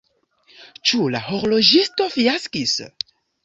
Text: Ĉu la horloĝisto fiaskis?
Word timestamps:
Ĉu 0.91 1.03
la 1.17 1.21
horloĝisto 1.27 2.11
fiaskis? 2.17 2.77